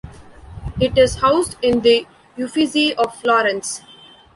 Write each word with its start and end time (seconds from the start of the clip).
It 0.79 0.97
is 0.97 1.17
housed 1.17 1.57
in 1.61 1.81
the 1.81 2.07
Uffizi 2.35 2.95
of 2.95 3.13
Florence. 3.17 3.83